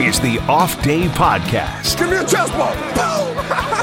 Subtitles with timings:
[0.00, 2.76] is the Off Day Podcast Give me a chest bump.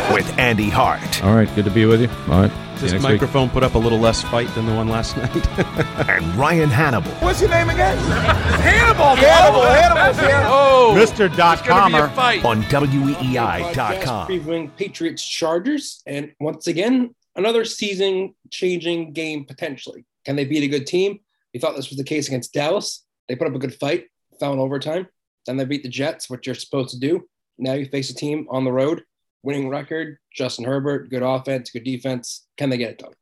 [0.13, 2.09] with Andy Hart All right, good to be with you.
[2.31, 2.51] All right.
[2.79, 3.13] This next week.
[3.13, 5.47] microphone put up a little less fight than the one last night.
[6.09, 7.21] and Ryan Hannable.
[7.23, 7.97] What's your name again?
[8.61, 9.15] Hannable.
[9.15, 9.65] Hannable.
[9.65, 10.43] Hannable.
[10.45, 11.35] Oh, Mr.
[11.35, 12.47] Dot gonna be a Comer.
[12.47, 14.27] on podcast WEEI.com.
[14.27, 20.05] previewing Patriots Chargers, and once again, another season-changing game potentially.
[20.25, 21.19] Can they beat a good team?
[21.53, 23.03] We thought this was the case against Dallas.
[23.27, 24.05] They put up a good fight,
[24.39, 25.07] fell in overtime.
[25.47, 27.27] Then they beat the Jets, what you're supposed to do.
[27.57, 29.03] Now you face a team on the road,
[29.41, 30.17] winning record.
[30.33, 32.45] Justin Herbert, good offense, good defense.
[32.57, 33.13] Can they get it done?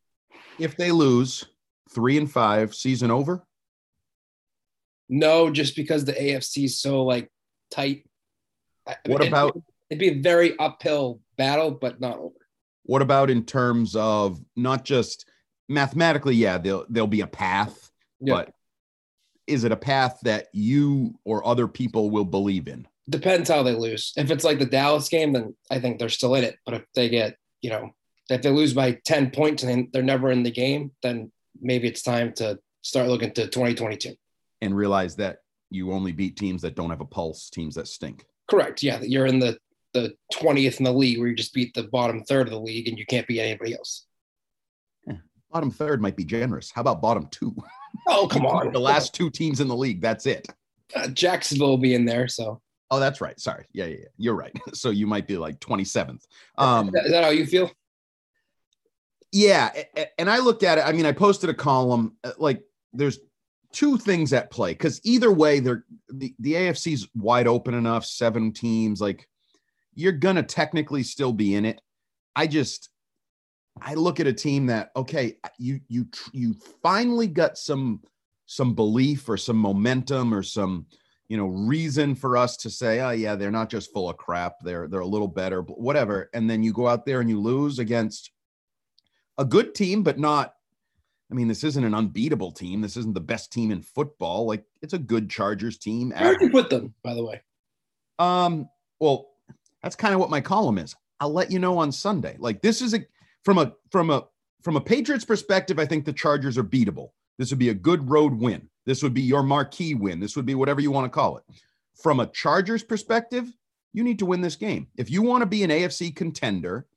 [0.57, 1.43] if they lose
[1.93, 3.45] three and five, season over.
[5.09, 7.29] No, just because the AFC is so like
[7.71, 8.05] tight.
[9.05, 12.33] What it- about It'd be a very uphill battle, but not over.
[12.83, 15.25] what about in terms of not just
[15.69, 16.35] mathematically?
[16.35, 18.33] Yeah, there'll there'll be a path, Yeah.
[18.35, 18.54] but
[19.47, 22.87] is it a path that you or other people will believe in?
[23.09, 24.13] depends how they lose.
[24.17, 26.57] If it's like the Dallas game, then I think they're still in it.
[26.65, 27.91] But if they get, you know,
[28.29, 32.01] if they lose by 10 points and they're never in the game, then maybe it's
[32.01, 34.15] time to start looking to 2022.
[34.61, 35.39] And realize that
[35.69, 38.25] you only beat teams that don't have a pulse, teams that stink.
[38.49, 38.81] Correct.
[38.81, 39.01] Yeah.
[39.01, 39.57] You're in the,
[39.93, 42.87] the 20th in the league where you just beat the bottom third of the league
[42.87, 44.04] and you can't beat anybody else.
[45.55, 46.69] Bottom third might be generous.
[46.69, 47.55] How about bottom two?
[48.07, 48.73] Oh, come on.
[48.73, 49.99] the last two teams in the league.
[50.01, 50.47] That's it.
[50.93, 52.27] Uh, Jacksonville will be in there.
[52.27, 52.61] So
[52.91, 53.39] Oh, that's right.
[53.39, 53.65] Sorry.
[53.71, 54.05] Yeah, yeah, yeah.
[54.17, 54.51] You're right.
[54.73, 56.23] So you might be like 27th.
[56.57, 57.71] Um, is that- is that how you feel?
[59.31, 59.71] Yeah,
[60.19, 60.81] and I looked at it.
[60.85, 62.15] I mean, I posted a column.
[62.25, 62.61] uh, Like,
[62.93, 63.19] there's
[63.71, 68.05] two things at play because either way, they're the the AFC's wide open enough.
[68.05, 69.27] Seven teams, like
[69.93, 71.79] you're gonna technically still be in it.
[72.35, 72.89] I just,
[73.81, 78.01] I look at a team that okay, you you you finally got some
[78.45, 80.85] some belief or some momentum or some
[81.27, 84.53] you know reason for us to say oh yeah they're not just full of crap
[84.61, 87.79] they're they're a little better whatever and then you go out there and you lose
[87.79, 88.29] against
[89.37, 90.53] a good team, but not.
[91.31, 92.81] I mean, this isn't an unbeatable team.
[92.81, 94.45] This isn't the best team in football.
[94.45, 96.11] Like it's a good Chargers team.
[96.11, 97.41] Where do you put them, by the way?
[98.19, 98.69] Um,
[98.99, 99.31] well,
[99.81, 100.95] that's kind of what my column is.
[101.19, 102.35] I'll let you know on Sunday.
[102.37, 102.99] Like this is a
[103.45, 104.25] from a from a
[104.63, 107.09] from a Patriots perspective, I think the Chargers are beatable.
[107.37, 108.67] This would be a good road win.
[108.85, 110.19] This would be your marquee win.
[110.19, 111.43] This would be whatever you want to call it.
[111.95, 113.45] From a Chargers perspective,
[113.93, 114.87] you need to win this game.
[114.97, 116.87] If you want to be an AFC contender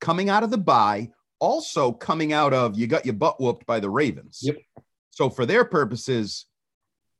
[0.00, 3.80] coming out of the bye, also coming out of you got your butt whooped by
[3.80, 4.40] the Ravens.
[4.42, 4.58] Yep.
[5.10, 6.46] So for their purposes,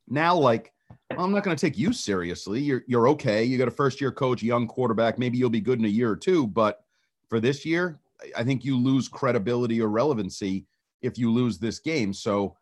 [0.09, 0.72] now like
[1.10, 2.60] I'm not going to take you seriously.
[2.60, 3.44] You're you're okay.
[3.44, 5.19] You got a first year coach, young quarterback.
[5.19, 6.84] Maybe you'll be good in a year or two, but
[7.28, 8.00] for this year,
[8.37, 10.66] I- think you lose credibility or relevancy
[11.00, 12.12] if you lose this game.
[12.12, 12.56] So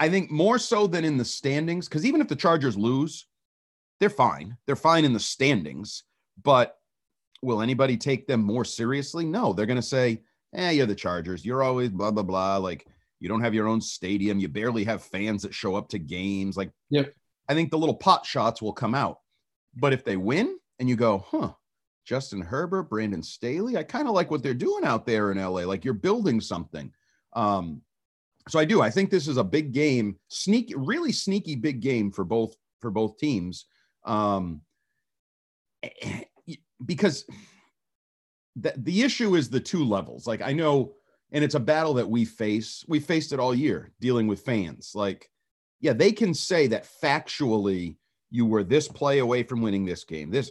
[0.00, 3.26] I think more so than in the standings, because even if the Chargers lose,
[4.00, 4.56] they're fine.
[4.66, 6.04] They're fine in the standings,
[6.42, 6.76] but
[7.42, 9.24] will anybody take them more seriously?
[9.24, 10.22] No, they're going to say,
[10.54, 11.44] "Eh, you're the Chargers.
[11.44, 12.86] You're always blah blah blah." Like
[13.20, 14.38] you don't have your own stadium.
[14.38, 16.56] You barely have fans that show up to games.
[16.56, 17.12] Like, Yep.
[17.48, 19.18] I think the little pot shots will come out.
[19.74, 21.54] But if they win and you go, huh,
[22.08, 25.66] Justin Herbert, Brandon Staley, I kind of like what they're doing out there in LA.
[25.66, 26.90] Like you're building something.
[27.34, 27.82] Um,
[28.48, 28.80] so I do.
[28.80, 32.90] I think this is a big game, sneaky, really sneaky big game for both for
[32.90, 33.66] both teams.
[34.06, 34.62] Um,
[36.86, 37.26] because
[38.56, 40.26] the, the issue is the two levels.
[40.26, 40.94] Like I know,
[41.30, 42.86] and it's a battle that we face.
[42.88, 44.92] We faced it all year dealing with fans.
[44.94, 45.28] Like,
[45.80, 47.98] yeah, they can say that factually
[48.30, 50.30] you were this play away from winning this game.
[50.30, 50.50] This,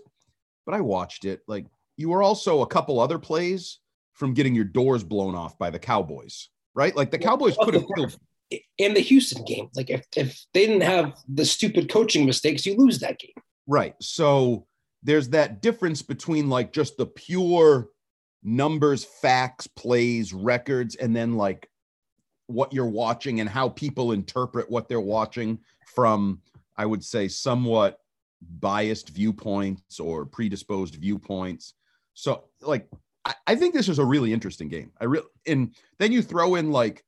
[0.67, 1.39] but I watched it.
[1.47, 1.65] Like
[1.95, 3.79] you were also a couple other plays
[4.13, 6.95] from getting your doors blown off by the Cowboys, right?
[6.95, 8.17] Like the Cowboys could have killed.
[8.77, 9.69] in the Houston game.
[9.75, 13.31] Like if, if they didn't have the stupid coaching mistakes, you lose that game.
[13.65, 13.95] Right.
[14.01, 14.67] So
[15.03, 17.87] there's that difference between like just the pure
[18.43, 21.69] numbers, facts, plays, records, and then like
[22.47, 26.41] what you're watching and how people interpret what they're watching from,
[26.75, 27.99] I would say, somewhat
[28.41, 31.73] biased viewpoints or predisposed viewpoints.
[32.13, 32.87] So, like,
[33.25, 34.91] I, I think this is a really interesting game.
[34.99, 37.03] I really, and then you throw in like,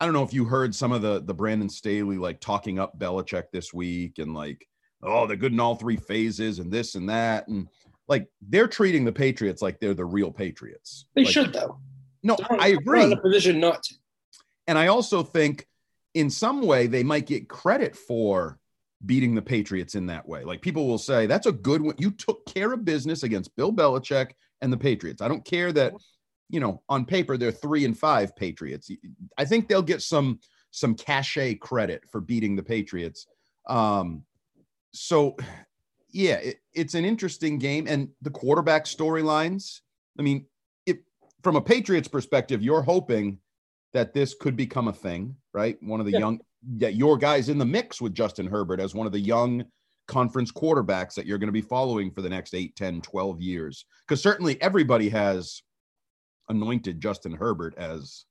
[0.00, 2.98] I don't know if you heard some of the the Brandon Staley like talking up
[2.98, 4.66] Belichick this week and like,
[5.02, 7.68] oh, they're good in all three phases and this and that and
[8.06, 11.06] like they're treating the Patriots like they're the real Patriots.
[11.14, 11.78] They Like, should though.
[12.22, 13.02] No, They're- I agree.
[13.02, 13.94] in a position not to.
[14.66, 15.66] And I also think
[16.14, 18.57] in some way they might get credit for
[19.06, 20.42] beating the Patriots in that way.
[20.42, 21.94] Like people will say, that's a good one.
[21.98, 25.22] You took care of business against Bill Belichick and the Patriots.
[25.22, 25.94] I don't care that,
[26.50, 28.90] you know, on paper they're three and five Patriots.
[29.36, 30.40] I think they'll get some
[30.70, 33.26] some cachet credit for beating the Patriots.
[33.68, 34.24] Um,
[34.92, 35.36] so
[36.10, 37.86] yeah, it, it's an interesting game.
[37.86, 39.80] And the quarterback storylines.
[40.18, 40.46] I mean,
[40.86, 40.96] if
[41.42, 43.38] from a Patriots perspective, you're hoping
[43.94, 45.76] that this could become a thing, right?
[45.82, 46.18] One of the Yeah.
[46.20, 46.40] young
[46.78, 49.64] that your guys in the mix with Justin Herbert as one of the young
[50.08, 53.84] conference quarterbacks that you're going to be following for the next 8, 10, 12 years.
[54.06, 55.62] Because certainly everybody has
[56.48, 58.24] anointed Justin Herbert as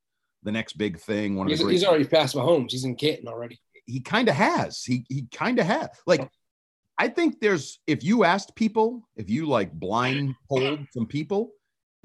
[0.44, 1.36] the next big thing.
[1.36, 2.72] One of He's, the great, he's already past Mahomes.
[2.72, 3.60] He's in Canton already.
[3.86, 4.84] he kind of has.
[4.84, 5.88] He he kind of has.
[6.06, 6.30] Like
[6.98, 11.52] I think there's if you asked people, if you like blind polled some people,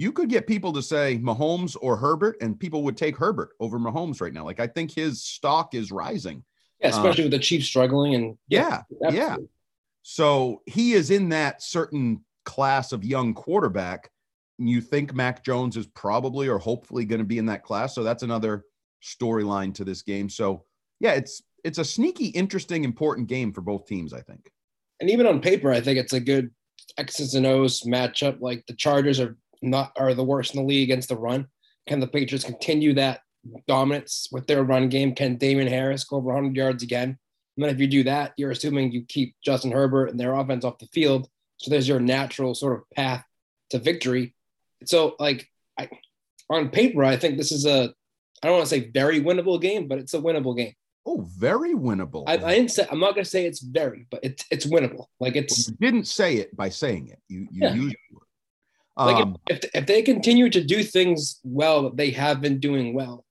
[0.03, 3.79] you could get people to say Mahomes or Herbert, and people would take Herbert over
[3.79, 4.45] Mahomes right now.
[4.45, 6.43] Like I think his stock is rising.
[6.81, 8.83] Yeah, especially with the Chiefs struggling and Uh, Yeah,
[9.13, 9.37] yeah.
[10.03, 14.11] So he is in that certain class of young quarterback.
[14.59, 17.95] You think Mac Jones is probably or hopefully going to be in that class.
[17.95, 18.65] So that's another
[19.01, 20.29] storyline to this game.
[20.29, 20.65] So
[20.99, 24.51] yeah, it's it's a sneaky, interesting, important game for both teams, I think.
[24.99, 26.51] And even on paper, I think it's a good
[26.99, 28.41] X's and O's matchup.
[28.41, 31.47] Like the Chargers are not are the worst in the league against the run.
[31.89, 33.21] Can the Patriots continue that
[33.67, 35.15] dominance with their run game?
[35.15, 37.19] Can Damien Harris go over 100 yards again?
[37.57, 40.65] And then if you do that, you're assuming you keep Justin Herbert and their offense
[40.65, 41.29] off the field.
[41.59, 43.25] So there's your natural sort of path
[43.71, 44.35] to victory.
[44.85, 45.49] So like
[45.79, 45.89] I,
[46.51, 47.93] on paper, I think this is a
[48.43, 50.73] I don't want to say very winnable game, but it's a winnable game.
[51.07, 52.25] Oh, very winnable.
[52.27, 55.07] I, I didn't say I'm not gonna say it's very, but it's it's winnable.
[55.21, 57.19] Like it's you didn't say it by saying it.
[57.29, 57.75] You you Yeah.
[57.75, 57.97] used.
[58.97, 62.61] Like Um, if, if if they continue to do things well that they have been
[62.61, 63.25] doing well,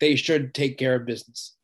[0.00, 1.56] they should take care of business.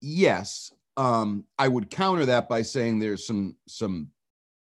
[0.00, 0.72] yes.
[0.96, 4.08] Um i would counter that by saying there's some some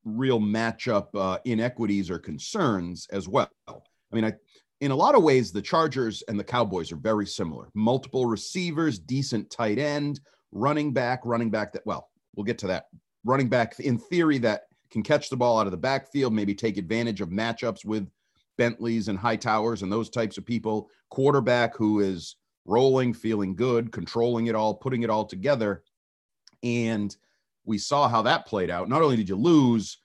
[0.03, 3.49] real matchup uh, inequities or concerns as well.
[3.67, 4.33] I mean i
[4.81, 7.69] in a lot of ways the chargers and the cowboys are very similar.
[7.73, 10.19] Multiple receivers decent tight end
[10.51, 12.85] running back running back that well we'll get to that.
[13.23, 16.77] Running back in theory that can catch the ball out of the backfield maybe take
[16.77, 18.07] advantage of matchups with
[18.57, 22.35] bentleys and Hightowers and those types of people quarterback who is
[22.65, 25.83] rolling, feeling good, controlling it all, putting it all together.
[26.63, 27.15] And
[27.65, 28.89] we saw how that played out.
[28.89, 29.97] Not only did you lose,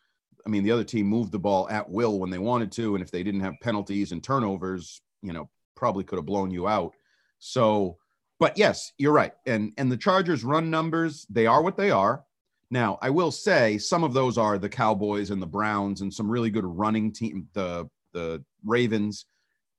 [0.46, 2.94] I mean, the other team moved the ball at will when they wanted to.
[2.94, 6.68] And if they didn't have penalties and turnovers, you know, probably could have blown you
[6.68, 6.94] out.
[7.38, 7.98] So,
[8.38, 9.32] but yes, you're right.
[9.46, 12.24] And and the Chargers run numbers, they are what they are.
[12.70, 16.28] Now, I will say some of those are the Cowboys and the Browns and some
[16.30, 19.26] really good running team, the the Ravens.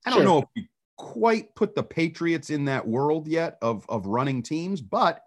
[0.06, 0.24] I don't Sure.
[0.24, 4.80] know if we quite put the Patriots in that world yet of of running teams,
[4.80, 5.22] but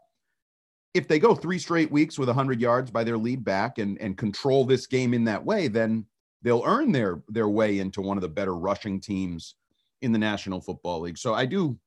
[0.93, 4.17] if they go three straight weeks with 100 yards by their lead back and and
[4.17, 6.05] control this game in that way, then
[6.41, 9.55] they'll earn their their way into one of the better rushing teams
[10.01, 11.17] in the National Football League.
[11.17, 11.77] So I do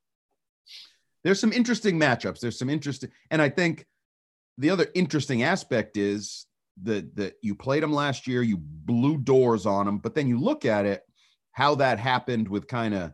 [1.25, 2.39] there's some interesting matchups.
[2.41, 3.87] There's some interesting and I think
[4.59, 6.47] the other interesting aspect is
[6.83, 10.39] that that you played them last year, you blew doors on them, but then you
[10.39, 11.03] look at it
[11.53, 13.13] how that happened with kind of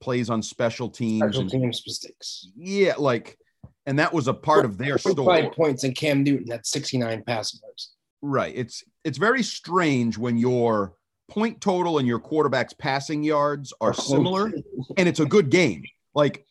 [0.00, 2.48] plays on special teams Special and teams mistakes.
[2.56, 3.38] yeah, like
[3.86, 5.42] and that was a part of their story.
[5.42, 7.94] Five points and Cam Newton at 69 passing yards.
[8.20, 8.52] Right.
[8.56, 10.94] It's it's very strange when your
[11.28, 14.52] point total and your quarterback's passing yards are oh, similar
[14.96, 15.84] and it's a good game.
[16.14, 16.45] Like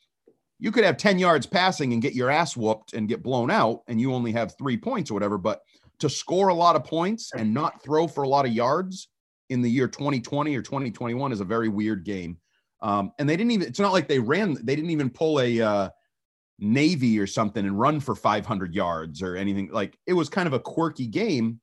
[0.65, 3.83] you could have 10 yards passing and get your ass whooped and get blown out
[3.87, 5.61] and you only have 3 points or whatever, but
[5.99, 9.09] to score a lot of points and not throw for a lot of yards
[9.51, 12.39] in the year 2020 or 2021 is a very weird game.
[12.81, 15.61] Um, and they didn't even it's not like they ran they didn't even pull a
[15.61, 15.89] uh
[16.57, 19.69] Navy or something and run for 500 yards or anything.
[19.71, 21.61] Like it was kind of a quirky game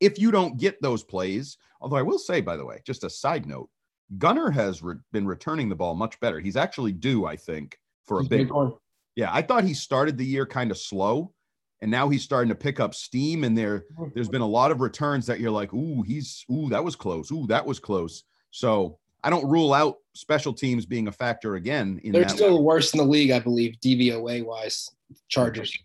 [0.00, 1.56] if you don't get those plays.
[1.80, 3.70] Although I will say, by the way, just a side note,
[4.18, 6.40] Gunner has re- been returning the ball much better.
[6.40, 8.72] He's actually due, I think, for a He's big big one.
[9.14, 11.32] Yeah, I thought he started the year kind of slow,
[11.80, 13.44] and now he's starting to pick up steam.
[13.44, 14.10] And there, mm-hmm.
[14.14, 17.30] there's been a lot of returns that you're like, ooh, he's ooh, that was close.
[17.30, 18.24] Ooh, that was close.
[18.50, 22.00] So I don't rule out special teams being a factor again.
[22.02, 22.62] In They're that still way.
[22.62, 24.90] worse in the league, I believe, DVOA wise.
[25.28, 25.76] Chargers.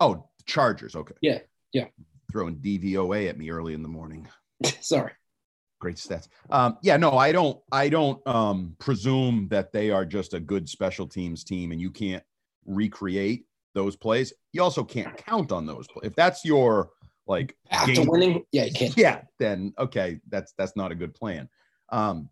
[0.00, 0.96] Oh, Chargers.
[0.96, 1.14] Okay.
[1.20, 1.38] Yeah,
[1.72, 1.86] yeah.
[2.30, 4.28] Throwing DVOA at me early in the morning.
[4.80, 5.12] Sorry.
[5.78, 6.28] Great stats.
[6.50, 7.58] Um, yeah, no, I don't.
[7.70, 11.90] I don't um, presume that they are just a good special teams team, and you
[11.90, 12.22] can't
[12.64, 14.32] recreate those plays.
[14.52, 15.86] You also can't count on those.
[16.02, 16.90] If that's your
[17.26, 17.56] like
[17.86, 18.96] game- winning, yeah, you can't.
[18.96, 21.48] yeah, then okay, that's that's not a good plan.
[21.90, 22.30] Um,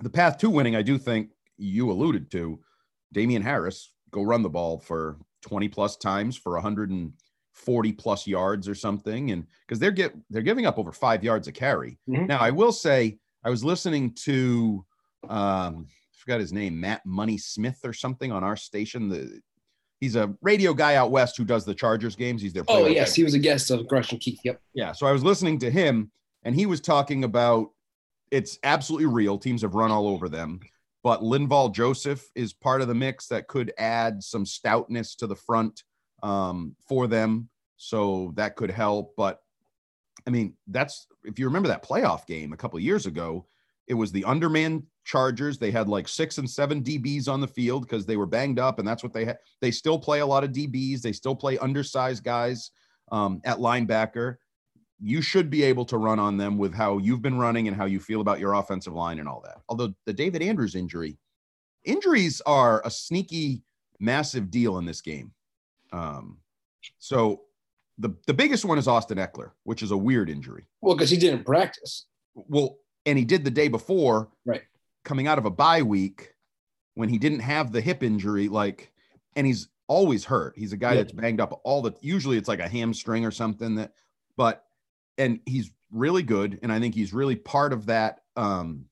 [0.00, 2.60] the path to winning, I do think you alluded to,
[3.12, 6.58] Damien Harris go run the ball for 20 plus times for
[7.56, 11.48] 140 plus yards or something, and because they're get they're giving up over five yards
[11.48, 11.98] a carry.
[12.08, 12.28] Mhm.
[12.28, 14.84] Now, I will say, I was listening to
[15.28, 19.08] um, I forgot his name, Matt Money Smith or something on our station.
[19.08, 19.40] The
[20.00, 22.42] he's a radio guy out west who does the Chargers games.
[22.42, 24.40] He's their Oh yes, he was a guest of Grush and Keith.
[24.44, 24.60] Yep.
[24.74, 24.92] yeah.
[24.92, 26.10] So I was listening to him
[26.44, 27.70] and he was talking about
[28.30, 29.38] it's absolutely real.
[29.38, 30.60] Teams have run all over them,
[31.02, 35.36] but Linval Joseph is part of the mix that could add some stoutness to the
[35.36, 35.84] front
[36.22, 37.48] um, for them.
[37.76, 39.14] So that could help.
[39.16, 39.40] But
[40.26, 43.46] I mean, that's if you remember that playoff game a couple years ago,
[43.86, 45.58] it was the underman Chargers.
[45.58, 48.78] They had like six and seven DBs on the field because they were banged up,
[48.78, 49.38] and that's what they had.
[49.60, 51.00] They still play a lot of DBs.
[51.00, 52.72] They still play undersized guys
[53.12, 54.36] um, at linebacker.
[54.98, 57.84] You should be able to run on them with how you've been running and how
[57.84, 59.58] you feel about your offensive line and all that.
[59.68, 61.18] Although the David Andrews injury,
[61.84, 63.62] injuries are a sneaky,
[64.00, 65.32] massive deal in this game.
[65.96, 66.38] Um,
[66.98, 67.42] so
[67.98, 70.66] the the biggest one is Austin Ekeler, which is a weird injury.
[70.82, 72.06] Well, because he didn't practice.
[72.34, 74.62] Well, and he did the day before, Right.
[75.04, 76.34] coming out of a bye week
[76.94, 78.92] when he didn't have the hip injury, like,
[79.36, 80.54] and he's always hurt.
[80.56, 81.02] He's a guy Yeah.
[81.02, 83.92] that's banged up all the usually it's like a hamstring or something that,
[84.36, 84.64] but
[85.18, 88.84] and he's really good, and I think he's really part of that um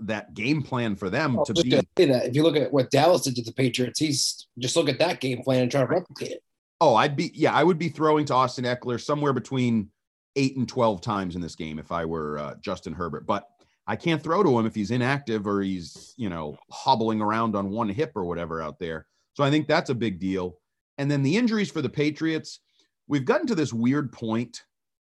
[0.00, 2.72] that game plan for them Oh, to be to say that if you look at
[2.72, 5.80] what Dallas did to the Patriots, he's just look at that game plan and try
[5.80, 6.42] to replicate it.
[6.80, 9.90] Oh, I'd be yeah, I would be throwing to Austin Ekeler somewhere between
[10.36, 13.26] eight and twelve times in this game if I were uh, Justin Herbert.
[13.26, 13.48] But
[13.86, 17.70] I can't throw to him if he's inactive or he's you know hobbling around on
[17.70, 19.06] one hip or whatever out there.
[19.34, 20.58] So I think that's a big deal.
[20.98, 22.60] And then the injuries for the Patriots,
[23.08, 24.62] we've gotten to this weird point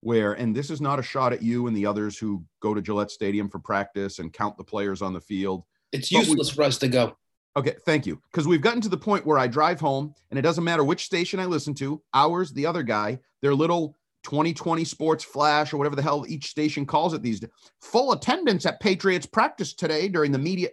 [0.00, 2.81] where, and this is not a shot at you and the others who go to
[2.81, 5.64] Gillette Stadium for practice and count the players on the field.
[5.93, 7.17] It's But we- useless for us to go.
[7.57, 8.21] Okay, thank you.
[8.31, 11.05] Because we've gotten to the point where I drive home and it doesn't matter which
[11.05, 15.97] station I listen to, ours, the other guy, their little 2020 sports flash or whatever
[15.97, 17.50] the hell each station calls it these days.
[17.81, 20.69] Full attendance at Patriots practice today during the media.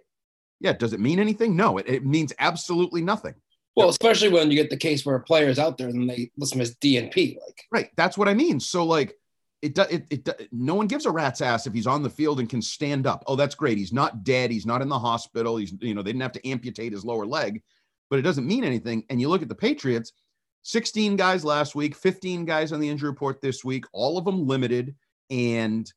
[0.59, 1.55] Yeah, does it mean anything?
[1.55, 3.33] No, it, it means absolutely nothing.
[3.75, 6.55] Well, especially when you get the case where a player's out there and they list
[6.55, 7.37] him as DNP.
[7.45, 7.89] Like, Right.
[7.97, 8.59] That's what I mean.
[8.59, 9.15] So like
[9.61, 12.09] it does it, it do- no one gives a rat's ass if he's on the
[12.09, 13.23] field and can stand up.
[13.27, 13.77] Oh, that's great.
[13.77, 14.51] He's not dead.
[14.51, 15.57] He's not in the hospital.
[15.57, 17.61] He's you know, they didn't have to amputate his lower leg,
[18.09, 19.03] but it doesn't mean anything.
[19.09, 20.13] And you look at the Patriots,
[20.63, 24.47] 16 guys last week, 15 guys on the injury report this week, all of them
[24.47, 24.95] limited
[25.29, 25.91] and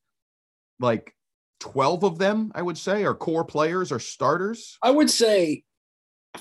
[0.79, 1.15] like
[1.59, 4.77] 12 of them, I would say, are core players or starters.
[4.81, 5.63] I would say,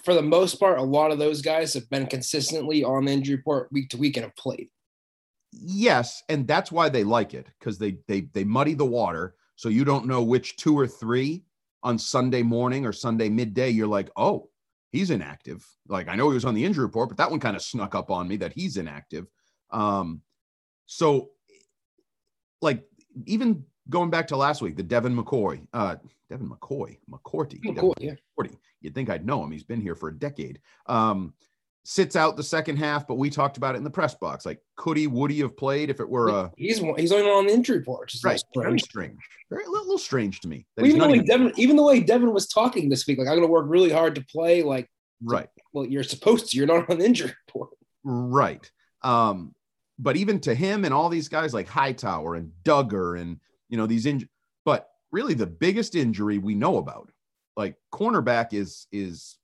[0.05, 3.37] for the most part, a lot of those guys have been consistently on the injury
[3.37, 4.69] report week to week and have played.
[5.53, 9.71] yes and that's why they like it because they they they muddy the water so
[9.71, 11.43] you don't know which two or three
[11.83, 14.47] on sunday morning or sunday midday you're like oh
[14.93, 17.57] he's inactive like i know he was on the injury report but that one kind
[17.57, 19.27] of snuck up on me that he's inactive
[19.71, 20.21] um
[20.85, 21.31] so
[22.61, 22.85] like
[23.25, 25.97] even going back to last week the devin mccoy uh
[26.29, 28.15] devin mccoy mccourty Oh, Devin yeah.
[28.37, 28.51] 40.
[28.81, 29.51] You'd think I'd know him.
[29.51, 30.61] He's been here for a decade.
[30.87, 31.35] Um,
[31.85, 34.45] sits out the second half, but we talked about it in the press box.
[34.45, 37.47] Like, could he, would he have played if it were a He's he's only on
[37.47, 38.43] the injury report, which is right?
[38.55, 39.19] Very strange.
[39.51, 40.67] Very a little, strange to me.
[40.77, 43.19] that Well, even the way even- Devin, even the way Devin was talking this week,
[43.19, 44.63] like I'm going to work really hard to play.
[44.63, 44.89] Like,
[45.25, 46.57] right, well, you're supposed to.
[46.57, 47.71] You're not on the injury report.
[48.05, 48.71] right.
[49.03, 49.55] Um,
[49.99, 53.87] but even to him and all these guys like Hightower and Dugger and you know
[53.87, 54.31] these injuries,
[54.65, 57.11] but really the biggest injury we know about,
[57.59, 59.37] like cornerback, is is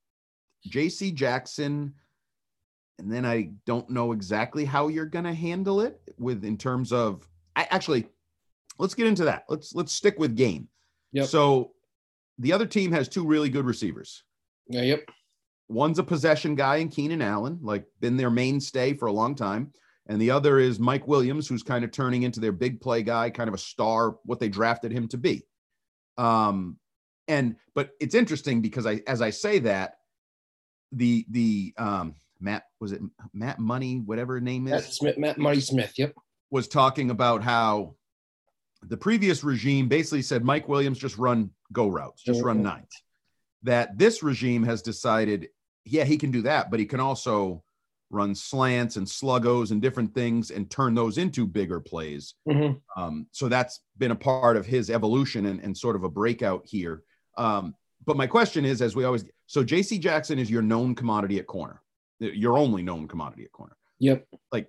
[0.65, 1.13] J.C.
[1.13, 1.93] Jackson.
[3.01, 6.93] And then I don't know exactly how you're going to handle it with in terms
[6.93, 8.07] of I, actually.
[8.79, 9.45] Let's get into that.
[9.49, 10.69] Let's let's stick with game.
[11.13, 11.27] Yep.
[11.27, 11.73] So
[12.39, 14.25] the other team has two really good receivers.
[14.69, 15.09] Yeah, yep.
[15.69, 19.73] One's a possession guy in Keenan Allen, like been their mainstay for a long time.
[20.07, 23.31] And the other is Mike Williams, who's kind of turning into their big play guy,
[23.31, 25.47] kind of a star, what they drafted him to be.
[26.19, 26.77] Um,
[27.29, 29.99] and but it's interesting because I as I say that,
[30.93, 33.01] the the um Matt was it
[33.33, 35.93] Matt Money, whatever name Matt is, Smith, Matt Money Smith.
[35.97, 36.15] Yep.
[36.51, 37.95] was talking about how
[38.83, 42.63] the previous regime basically said Mike Williams just run go routes, just run Mhm.
[42.65, 43.03] nines.
[43.63, 45.49] That this regime has decided,
[45.87, 47.65] yeah, he can do that, but he can also
[48.11, 52.35] run slants and sluggos and different things and turn those into bigger plays.
[52.47, 52.81] Mhm.
[52.95, 56.65] Um, so that's been a part of his evolution and, and sort of a breakout
[56.67, 57.03] here.
[57.37, 57.75] Um,
[58.07, 61.47] but my question is, as we always, so JC Jackson is your known commodity at
[61.47, 61.81] corner,
[62.19, 63.77] your only known commodity at corner.
[63.99, 64.27] Yep.
[64.53, 64.69] Like,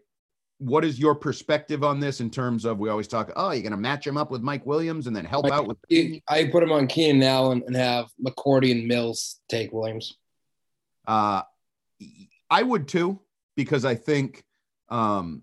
[0.60, 3.72] what is your perspective on this in terms of we always talk, oh, you're going
[3.72, 5.78] to match him up with Mike Williams and then help Mike- out with
[6.30, 10.18] I put him on Keenan Allen and have McCourty and Mills take Williams.
[11.06, 11.42] Uh,
[12.50, 13.20] I would too,
[13.56, 14.44] because I think
[14.90, 15.42] um,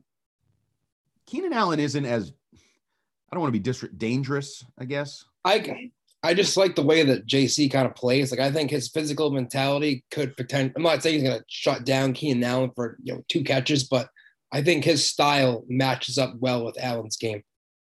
[1.27, 5.25] Keenan Allen isn't as, I don't want to be dis- dangerous, I guess.
[5.45, 5.91] I
[6.23, 8.31] I just like the way that JC kind of plays.
[8.31, 10.73] Like I think his physical mentality could pretend.
[10.77, 14.09] I'm not saying he's gonna shut down Keenan Allen for you know two catches, but
[14.53, 17.43] I think his style matches up well with Allen's game.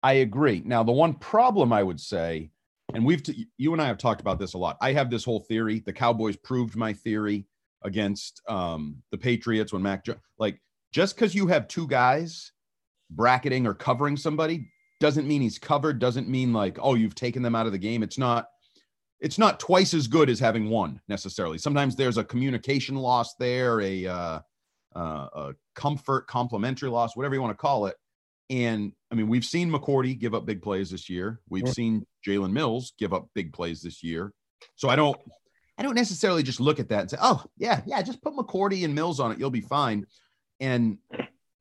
[0.03, 0.63] I agree.
[0.65, 2.51] Now, the one problem I would say,
[2.95, 4.77] and we've t- you and I have talked about this a lot.
[4.81, 5.81] I have this whole theory.
[5.85, 7.47] The Cowboys proved my theory
[7.85, 10.61] against um, the Patriots when Mac jo- like
[10.93, 12.53] just because you have two guys
[13.11, 14.72] bracketing or covering somebody
[15.03, 15.99] doesn't mean he's covered.
[15.99, 18.03] Doesn't mean like oh you've taken them out of the game.
[18.03, 18.47] It's not.
[19.21, 21.57] It's not twice as good as having one necessarily.
[21.59, 24.41] Sometimes there's a communication loss there, a uh,
[24.97, 27.97] uh, a comfort complementary loss, whatever you want to call it.
[28.51, 31.41] And I mean, we've seen McCourty give up big plays this year.
[31.49, 31.73] We've Yeah.
[31.73, 34.33] seen Jalen Mills give up big plays this year.
[34.75, 35.17] So I don't,
[35.79, 38.85] I don't necessarily just look at that and say, oh yeah, yeah, just put McCourty
[38.85, 40.05] and Mills on it, you'll be fine.
[40.59, 40.99] And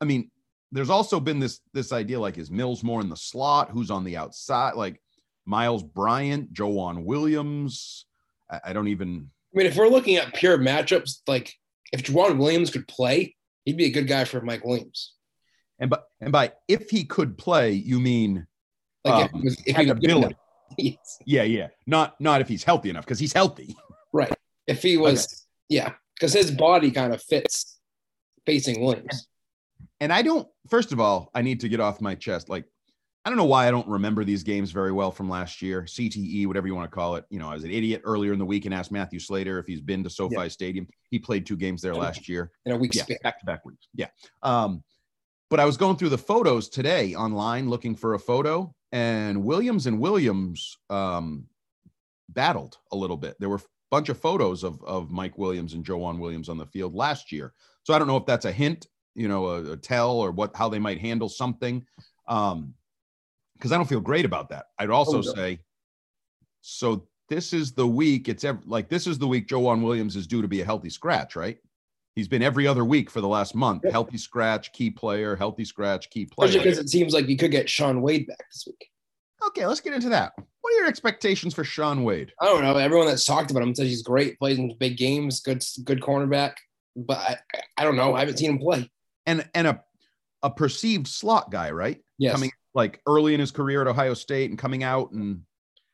[0.02, 0.32] I mean,
[0.72, 3.70] there's also been this this idea like is Mills more in the slot?
[3.72, 4.76] Who's on the outside?
[4.76, 5.02] Like
[5.46, 8.06] Miles Bryant, Joejuan Williams.
[8.50, 9.30] I, I don't even.
[9.54, 11.54] I mean, if we're looking at pure matchups, like
[11.92, 13.36] if Joejuan Williams could play,
[13.66, 15.14] he'd be a good guy for Mike Williams.
[15.80, 18.48] And by and by if he could play, you mean
[19.04, 20.36] Like Um, was- if he had ability.
[20.78, 21.18] Yes.
[21.26, 23.76] yeah, yeah, not not if he's healthy enough because he's healthy.
[24.14, 24.34] Right.
[24.68, 27.78] If he was, yeah, because his body kind of fits
[28.46, 29.28] facing Williams.
[30.02, 30.48] And I don't.
[30.68, 32.50] First of all, I need to get off my chest.
[32.50, 32.66] Like,
[33.24, 35.84] I don't know why I don't remember these games very well from last year.
[35.84, 37.26] CTE, whatever you want to call it.
[37.30, 39.68] You know, I was an idiot earlier in the week and asked Matthew Slater if
[39.68, 40.88] he's been to SoFi Stadium.
[41.12, 42.52] He played two games there last year.
[42.66, 43.88] In a week Yeah, back to back weeks.
[43.94, 44.08] Yeah.
[44.42, 44.84] Um,
[45.52, 49.86] but I was going through the photos today online looking for a photo, and Williams
[49.86, 51.46] and Williams um,
[52.30, 53.36] battled a little bit.
[53.40, 53.62] There were a
[53.92, 57.54] bunch of photos of of Mike Williams and Joejuan Williams on the field last year.
[57.84, 60.56] So I don't know if that's a hint, you know, a, a tell or what
[60.56, 61.86] how they might handle something.
[62.28, 62.74] Um,
[63.58, 64.66] because I don't feel great about that.
[64.80, 65.34] I'd also Oh, no.
[65.34, 65.60] say,
[66.62, 68.28] so this is the week.
[68.28, 70.90] It's ev- like this is the week Joejuan Williams is due to be a healthy
[70.90, 71.58] scratch, right?
[72.16, 73.84] He's been every other week for the last month.
[73.90, 76.50] Healthy scratch, key player, healthy scratch, key player.
[76.50, 78.90] Especially because it seems like you could get Shaun Wade back this week.
[79.48, 80.34] Okay, let's get into that.
[80.62, 82.34] What are your expectations for Shaun Wade?
[82.42, 82.76] I don't know.
[82.78, 86.54] Everyone that's talked about him says he's great, plays in big games, good good cornerback.
[86.96, 87.38] But I,
[87.78, 88.14] I don't know.
[88.14, 88.90] I haven't seen him play.
[89.26, 89.84] And and a
[90.44, 92.02] a perceived slot guy, right?
[92.18, 92.34] Yes.
[92.34, 95.42] Coming like early in his career at Ohio State and coming out and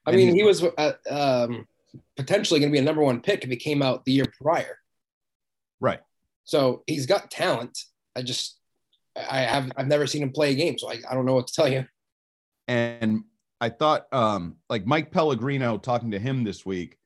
[0.05, 1.67] I and mean, he's- he was uh, um,
[2.15, 4.77] potentially going to be a number one pick if he came out the year prior.
[5.81, 5.99] right.
[6.45, 7.77] So he's got talent.
[8.15, 8.57] I just,
[9.17, 11.47] I have, I've never seen him play a game, so I, I don't know what
[11.47, 11.85] to tell you.
[12.69, 13.23] And
[13.59, 16.97] I thought um like Mike Pellegrino talking to him this week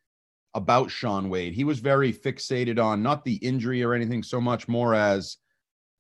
[0.54, 4.68] about Shaun Wade, he was very fixated on not the injury or anything so much
[4.68, 5.38] more as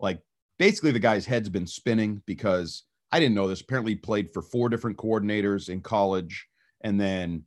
[0.02, 0.22] like
[0.60, 3.62] basically the guy's head's been spinning because I didn't know this.
[3.62, 6.48] Apparently played for four different coordinators in college
[6.82, 7.44] and then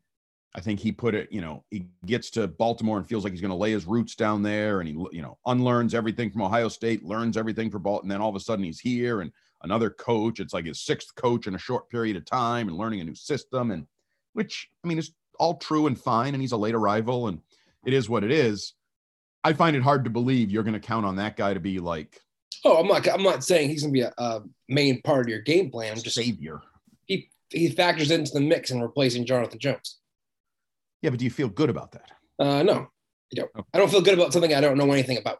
[0.56, 3.40] I think he put it, you know, he gets to Baltimore and feels like he's
[3.40, 6.68] going to lay his roots down there and he, you know, unlearns everything from Ohio
[6.68, 8.02] State, learns everything for Baltimore.
[8.02, 10.38] And then all of a sudden he's here and another coach.
[10.38, 13.16] It's like his sixth coach in a short period of time and learning a new
[13.16, 13.72] system.
[13.72, 13.86] And
[14.34, 16.34] which, I mean, is all true and fine.
[16.34, 17.40] And he's a late arrival and
[17.84, 18.74] it is what it is.
[19.42, 21.80] I find it hard to believe you're going to count on that guy to be
[21.80, 22.20] like
[22.64, 25.28] Oh, I'm not, I'm not saying he's going to be a, a main part of
[25.28, 25.92] your game plan.
[25.92, 26.60] I'm just savior.
[27.06, 29.98] he he factors into the mix in replacing Jonathan Jones.
[31.02, 32.10] Yeah, but do you feel good about that?
[32.38, 32.74] Uh, no,
[33.32, 33.50] I don't.
[33.54, 33.68] Okay.
[33.74, 35.38] I don't feel good about something I don't know anything about.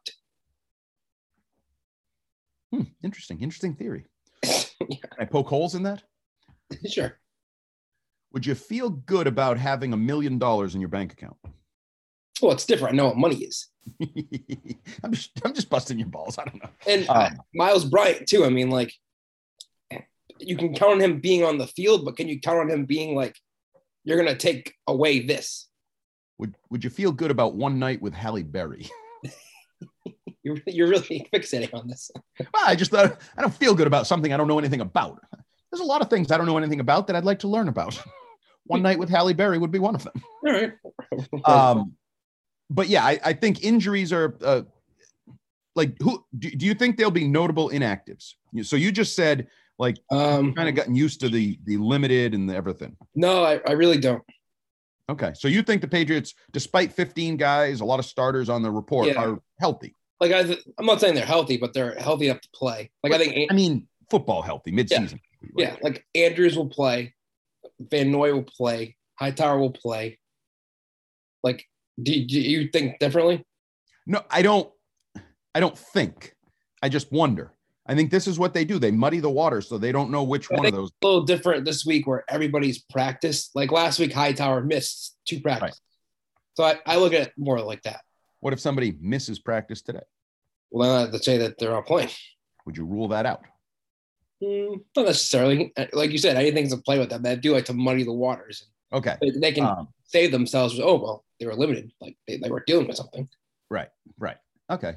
[2.73, 4.05] Hmm, interesting, interesting theory.
[4.45, 6.03] Can I poke holes in that?
[6.87, 7.19] sure.
[8.33, 11.37] Would you feel good about having a million dollars in your bank account?
[12.43, 12.95] Well, it's different.
[12.95, 13.69] I know what money is.
[15.03, 16.39] I'm just I'm just busting your balls.
[16.39, 16.71] I don't know.
[16.87, 18.45] And Um, Miles Bryant too.
[18.45, 18.93] I mean, like
[20.39, 22.85] you can count on him being on the field, but can you count on him
[22.87, 23.37] being like
[24.05, 25.69] you're gonna take away this?
[26.39, 28.89] Would would you feel good about one night with Halle Berry?
[30.43, 32.11] You're you're really fixating on this.
[32.39, 35.23] Well, I just thought I don't feel good about something I don't know anything about.
[35.73, 37.69] There's a lot of things I don't know anything about that I'd like to learn
[37.69, 37.99] about.
[38.67, 40.13] one night with Halle Berry would be one of them.
[40.47, 40.73] All right.
[41.45, 41.95] Um,
[42.71, 44.63] but yeah, I, I think injuries are uh,
[45.75, 48.35] like who do, do you think there'll be notable inactives?
[48.63, 49.49] So you just said
[49.79, 52.97] like um, kind of gotten used to the the limited and the everything.
[53.15, 54.23] no, I, I really don't.
[55.11, 58.71] Okay, so you think the Patriots, despite 15 guys, a lot of starters on the
[58.71, 59.23] report, Yeah.
[59.23, 59.95] are healthy?
[60.19, 62.91] Like I, th- I'm not saying they're healthy, but they're healthy enough to play.
[63.03, 65.21] Like I think, I mean, football healthy midseason.
[65.59, 67.13] yeah, like Andrews will play,
[67.81, 70.19] Van Noy will play, Hightower will play.
[71.43, 71.67] Like,
[72.03, 73.45] do, do you think differently?
[74.07, 74.71] No, I don't.
[75.55, 76.35] I don't think.
[76.83, 77.53] I just wonder.
[77.87, 78.79] I think this is what they do.
[78.79, 80.91] They muddy the water so they don't know which I one of those.
[81.03, 83.55] A little different this week where everybody's practiced.
[83.55, 85.81] Like last week, Hightower missed two practices.
[86.55, 88.01] So I, I look at it more like that.
[88.41, 90.03] What if somebody misses practice today?
[90.71, 92.11] Well, then I have to say that they're not playing.
[92.67, 93.43] Would you rule that out?
[94.43, 95.73] Mm, not necessarily.
[95.93, 97.23] Like you said, anything's to play with them.
[97.23, 98.67] They do like to muddy the waters.
[98.93, 99.17] Okay.
[99.21, 100.81] They, they can Um, save themselves.
[100.81, 101.93] Oh well, they were limited.
[102.01, 103.29] Like they, they were dealing with something.
[103.71, 103.89] right.
[104.19, 104.37] Right.
[104.71, 104.97] Okay.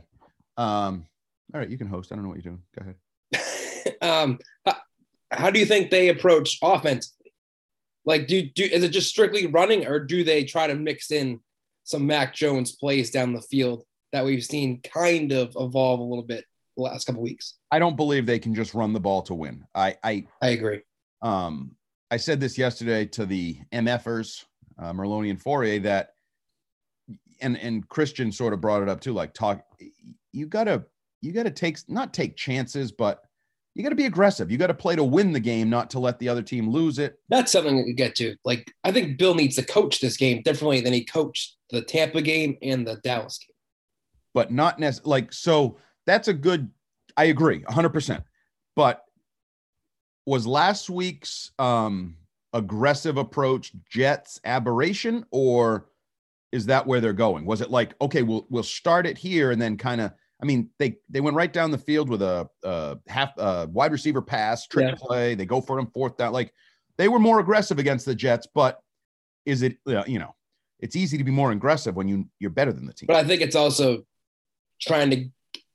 [0.55, 1.05] Um.
[1.53, 1.69] All right.
[1.69, 2.11] You can host.
[2.11, 2.63] I don't know what you're doing.
[2.77, 2.85] Go
[3.33, 3.97] ahead.
[4.01, 4.75] um, how,
[5.31, 7.15] how do you think they approach offense?
[8.05, 11.39] Like, do do is it just strictly running, or do they try to mix in
[11.83, 13.83] some Mac Jones plays down the field
[14.13, 16.45] that we've seen kind of evolve a little bit
[16.77, 17.55] the last couple weeks?
[17.71, 19.65] I don't believe they can just run the ball to win.
[19.75, 19.97] I.
[20.03, 20.25] I.
[20.41, 20.81] I agree.
[21.21, 21.71] Um.
[22.09, 24.45] I said this yesterday to the MFers,
[24.79, 26.11] uh, Merloni and Fauria, that,
[27.41, 29.13] and and Christian sort of brought it up too.
[29.13, 29.63] Like, talk.
[30.31, 30.85] You gotta.
[31.21, 33.21] You gotta take not take chances, but
[33.73, 34.51] you got to be aggressive.
[34.51, 36.97] You got to play to win the game, not to let the other team lose
[36.97, 37.19] it.
[37.29, 38.35] That's something we could get to.
[38.43, 42.21] Like, I think Bill needs to coach this game differently than he coached the Tampa
[42.21, 43.53] game and the Dallas game.
[44.33, 46.69] but not necessarily like so that's a good
[47.17, 48.23] i agree 100%
[48.75, 49.03] but
[50.25, 52.15] was last week's um
[52.53, 55.87] aggressive approach jets aberration or
[56.57, 59.61] is that where they're going was it like okay we'll we'll start it here and
[59.61, 62.95] then kind of i mean they they went right down the field with a, uh
[63.07, 64.95] half a wide receiver pass trick Yeah.
[64.97, 66.51] play they go for it on fourth down like
[66.97, 68.81] they were more aggressive against the jets but
[69.45, 70.35] is it uh, you know
[70.79, 73.23] it's easy to be more aggressive when you you're better than the team But I
[73.23, 74.05] think it's also
[74.81, 75.25] trying to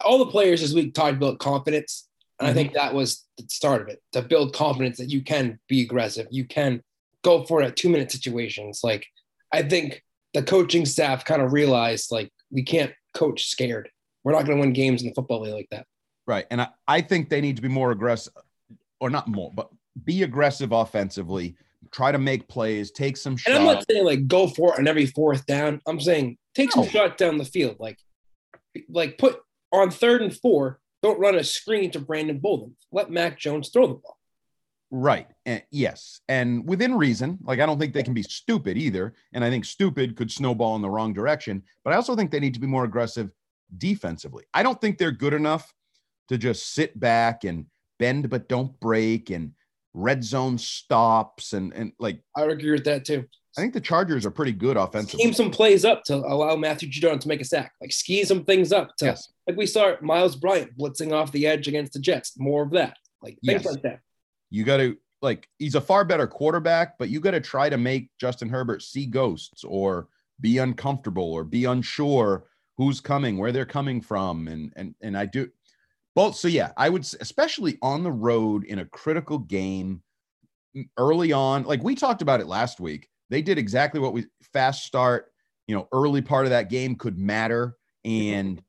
[0.04, 2.08] all the players this week talked about confidence.
[2.40, 5.60] And I think that was the start of it to build confidence that you can
[5.68, 6.26] be aggressive.
[6.32, 6.82] You can
[7.22, 8.80] go for it at two minute situations.
[8.82, 9.06] Like
[9.52, 10.02] I think
[10.34, 13.88] the coaching staff kind of realized like we can't coach scared.
[14.24, 15.86] We're not going to win games in the football league like that.
[16.26, 16.46] Right.
[16.50, 18.32] And I, I think they need to be more aggressive,
[19.00, 19.68] or not more, but
[20.04, 21.56] be aggressive offensively.
[21.90, 23.54] Try to make plays, take some shots.
[23.54, 23.68] And.
[23.68, 25.80] I'm not saying like go for it on every fourth down.
[25.86, 26.88] I'm saying take some No.
[26.88, 27.76] shots down the field.
[27.80, 27.98] Like,
[28.88, 29.40] like put
[29.72, 32.76] on third and four, don't run a screen to Brandon Bolden.
[32.92, 34.18] Let Mac Jones throw the ball.
[34.92, 35.26] Right.
[35.46, 36.20] And yes.
[36.28, 37.38] And within reason.
[37.42, 39.14] Like, I don't think they can be stupid either.
[39.32, 41.64] And I think stupid could snowball in the wrong direction.
[41.82, 43.32] But I also think they need to be more aggressive
[43.78, 44.44] defensively.
[44.54, 45.72] I don't think they're good enough
[46.28, 47.66] to just sit back and
[47.98, 49.52] bend but don't break and
[49.94, 53.26] red zone stops and and like I would agree with that too.
[53.56, 55.20] I think the Chargers are pretty good offensively.
[55.22, 57.72] Scheme some plays up to allow Matthew Judon to make a sack.
[57.80, 59.30] Like ski some things up to Yes.
[59.46, 62.38] like we saw Miles Bryant blitzing off the edge against the Jets.
[62.38, 62.96] More of that.
[63.20, 63.66] Like things Yes.
[63.66, 64.00] like that.
[64.52, 67.78] You got to like he's a far better quarterback, but you got to try to
[67.78, 70.08] make Justin Herbert see ghosts or
[70.40, 72.44] be uncomfortable or be unsure
[72.76, 75.48] who's coming, where they're coming from, and and and I do
[76.14, 76.36] both.
[76.36, 80.02] So yeah, I would especially on the road in a critical game
[80.76, 81.62] mm, early on.
[81.62, 85.32] Like we talked about it last week, they did exactly what we fast start.
[85.66, 88.62] You know, early part of that game could matter, and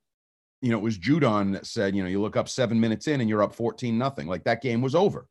[0.61, 3.19] you know it was Judon that said, you know, you look up seven minutes in
[3.19, 4.27] and you're up fourteen nothing.
[4.27, 5.27] Like that game was over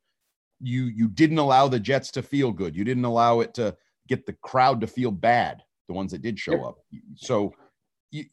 [0.62, 2.76] you you didn't allow the Jets to feel good.
[2.76, 3.76] You didn't allow it to
[4.08, 5.62] get the crowd to feel bad.
[5.88, 6.64] The ones that did show Yep.
[6.64, 6.78] up.
[7.16, 7.52] So,
[8.10, 8.24] you,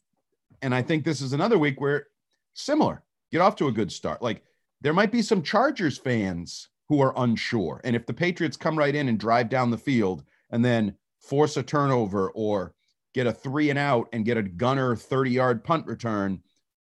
[0.62, 2.06] and I think this is another week where
[2.54, 3.02] similar.
[3.32, 4.22] Get off to a good start.
[4.22, 4.42] Like
[4.80, 8.94] there might be some Chargers fans who are unsure, and if the Patriots come right
[8.94, 12.74] in and drive down the field and then force a turnover or
[13.14, 16.40] get a three and out and get a gunner 30 yard punt return,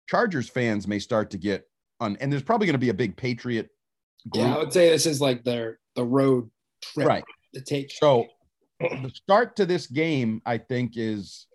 [0.08, 1.68] Chargers fans may start to get
[2.00, 2.16] on.
[2.20, 3.70] And there's probably going to be a big Patriot
[4.28, 6.50] group Yeah, I would say this is like their the road
[6.82, 7.24] trip Right.
[7.54, 7.90] to take.
[7.92, 8.26] So
[8.80, 11.46] the start to this game, I think, is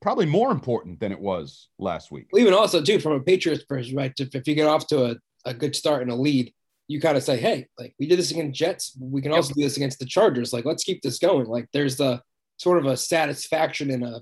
[0.00, 2.28] probably more important than it was last week.
[2.32, 5.54] Well, even also too from a Patriots perspective, if you get off to a, a
[5.54, 6.52] good start and a lead,
[6.88, 9.62] you kind of say, "Hey, like we did this against Jets, we can also do
[9.62, 10.52] this against the Chargers.
[10.52, 12.22] Like let's keep this going." Like there's the
[12.58, 14.20] sort of a satisfaction and a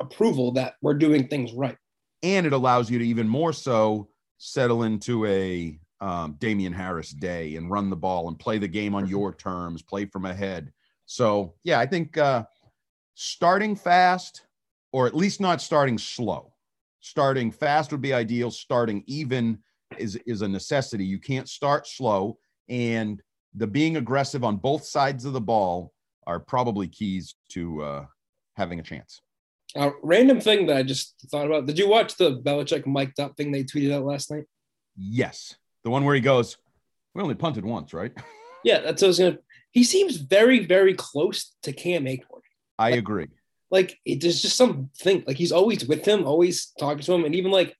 [0.00, 1.76] approval that we're doing things right.
[2.22, 7.56] and it allows you to even more so settle into a um, Damien Harris day
[7.56, 10.72] and run the ball and play the game on your terms, play from ahead.
[11.06, 12.44] So yeah, I think uh,
[13.14, 14.42] starting fast,
[14.92, 16.52] or at least not starting slow.
[17.00, 18.50] Starting fast would be ideal.
[18.50, 19.58] Starting even
[19.96, 21.04] is is a necessity.
[21.04, 23.22] You can't start slow, and
[23.54, 25.92] the being aggressive on both sides of the ball
[26.26, 28.06] are probably keys to uh,
[28.56, 29.22] having a chance.
[29.76, 31.66] A random thing that I just thought about.
[31.66, 34.44] Did you watch the Belichick mic'd up thing they tweeted out last night?
[34.96, 36.56] Yes, the one where he goes,
[37.14, 38.12] "We only punted once, right?"
[38.64, 39.38] Yeah, that's what I was gonna.
[39.70, 42.42] He seems very, very close to Cam Achord.
[42.78, 43.26] I Like- agree.
[43.70, 47.34] Like it, there's just something like he's always with him, always talking to him, and
[47.36, 47.76] even like,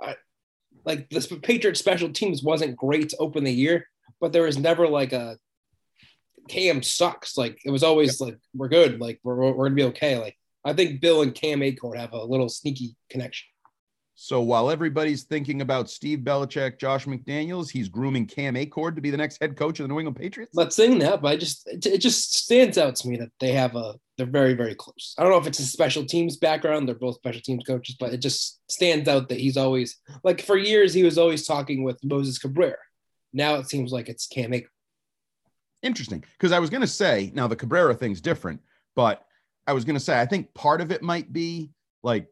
[0.00, 0.14] I,
[0.84, 3.88] like the Patriots special teams wasn't great to open the year,
[4.20, 5.36] but there was never like a
[6.48, 7.36] Cam sucks.
[7.36, 10.18] Like it was always like we're good, like we're we're gonna be okay.
[10.18, 13.48] Like I think Bill and Cam Achord have a little sneaky connection.
[14.16, 19.10] So while everybody's thinking about Steve Belichick, Josh McDaniels, he's grooming Cam Achord to be
[19.10, 20.54] the next head coach of the New England Patriots.
[20.54, 23.52] not saying that, but I just it, it just stands out to me that they
[23.52, 25.14] have a they're very very close.
[25.18, 28.12] I don't know if it's a special teams background; they're both special teams coaches, but
[28.12, 31.98] it just stands out that he's always like for years he was always talking with
[32.04, 32.76] Moses Cabrera.
[33.32, 34.68] Now it seems like it's Cam Achord.
[35.82, 38.60] Interesting, because I was going to say now the Cabrera thing's different,
[38.94, 39.26] but
[39.66, 41.72] I was going to say I think part of it might be
[42.04, 42.28] like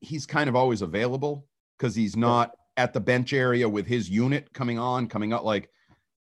[0.00, 4.52] he's kind of always available because he's not at the bench area with his unit
[4.52, 5.44] coming on, coming up.
[5.44, 5.70] Like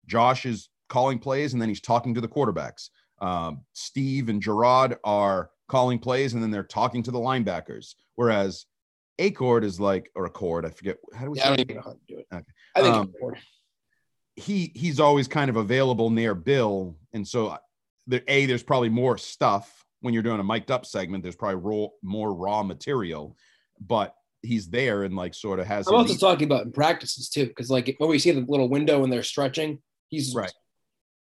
[0.07, 2.91] Josh is calling plays and then he's talking to the quarterbacks.
[3.21, 7.95] Um, Steve and Gerard are calling plays and then they're talking to the linebackers.
[8.15, 8.67] Whereas
[9.19, 11.83] Acord is like, or Accord, I forget how do we Yeah, I don't even know
[11.83, 12.27] how to do it.
[12.33, 12.45] Okay.
[12.75, 13.12] I think Um,
[14.37, 17.59] he he's always kind of available near Bill, and so uh,
[18.07, 21.23] the a there's probably more stuff when you're doing a mic'd up segment.
[21.23, 23.37] There's probably raw, more raw material,
[23.81, 25.87] but he's there and like sort of has.
[25.89, 29.01] I'm also talking about in practices too, because like when we see the little window
[29.01, 30.53] when they're stretching, he's Right.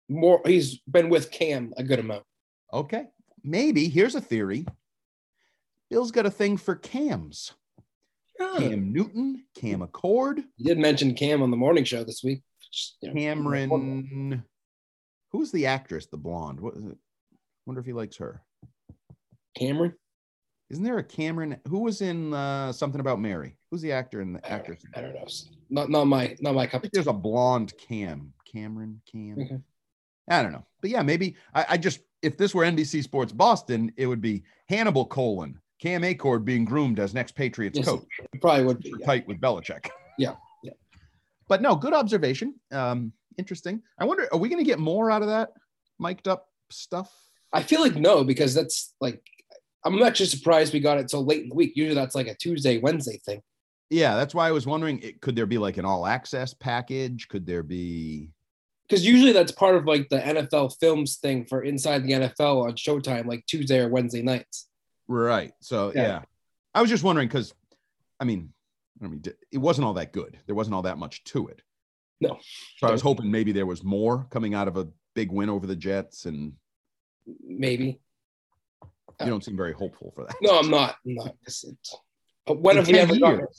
[0.09, 0.41] more.
[0.45, 2.23] He's been with Cam a good amount.
[2.73, 3.05] okay,
[3.43, 4.65] maybe here's a theory.
[5.89, 7.53] Bill's got a thing for cams.
[8.37, 12.41] Cam Newton, Cam Achord, You did mention Cam on the morning show this week.
[12.71, 14.43] Just, you know, Cameron.
[15.31, 16.59] Who's the actress, the blonde?
[16.59, 16.97] What is it?
[17.65, 18.41] Wonder if he likes her.
[19.57, 19.93] Cameron.
[20.69, 23.55] Isn't there a Cameron who was in uh, something about Mary?
[23.69, 24.85] Who's the actor and the I don't, actress?
[24.95, 25.27] I don't know.
[25.69, 29.35] Not not my not my I cup of think there's a blonde Cam, Cameron Cam.
[29.39, 29.59] Okay.
[30.29, 33.91] I don't know, but yeah, maybe I, I just if this were NBC Sports Boston,
[33.95, 38.41] it would be Hannable Colon, Cam Achord being groomed as next Patriots Yes, coach, It
[38.41, 38.91] probably would be.
[38.97, 39.05] yeah.
[39.05, 39.87] tight with Belichick.
[40.17, 40.71] Yeah, yeah.
[41.47, 42.55] But no, good observation.
[42.71, 43.83] Um, interesting.
[43.99, 45.51] I wonder, are we going to get more out of that
[45.99, 47.13] mic'd up stuff?
[47.53, 49.21] I feel like no, because that's like
[49.85, 51.73] I'm actually surprised we got it so late in the week.
[51.75, 53.41] Usually that's like a Tuesday, Wednesday thing.
[53.89, 54.99] Yeah, that's why I was wondering.
[54.99, 57.27] It, could there be like an all access package?
[57.27, 58.31] Could there be?
[58.87, 62.73] Because usually that's part of like the NFL films thing for inside the NFL on
[62.73, 64.67] Showtime, like Tuesday or Wednesday nights.
[65.07, 65.53] Right.
[65.59, 66.21] So yeah, Yeah.
[66.73, 67.53] I was just wondering because,
[68.19, 68.51] I mean,
[69.03, 70.37] I mean, it wasn't all that good.
[70.45, 71.61] There wasn't all that much to it.
[72.21, 72.39] No.
[72.77, 75.67] So I was hoping maybe there was more coming out of a big win over
[75.67, 76.53] the Jets, and
[77.43, 77.99] Maybe.
[79.21, 80.35] You don't seem very hopeful for that.
[80.41, 80.97] No, I'm not.
[81.05, 81.27] I'm not.
[81.27, 81.95] It's- it's-
[82.45, 83.49] But when In have we 10 ever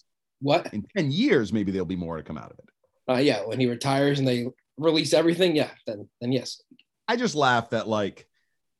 [0.40, 0.72] what?
[0.74, 2.68] In ten years, maybe there'll be more to come out of it.
[3.08, 6.60] Uh, yeah, when he retires and they release everything, yeah, then then yes.
[7.08, 8.26] I just laugh that like,